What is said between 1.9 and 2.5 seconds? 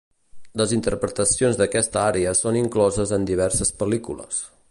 ària